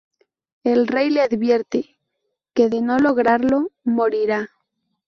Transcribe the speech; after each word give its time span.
El 0.63 0.87
rey 0.87 1.11
le 1.11 1.21
advierte 1.21 1.99
que, 2.55 2.69
de 2.69 2.81
no 2.81 2.97
lograrlo, 2.97 3.69
morirá. 3.83 4.49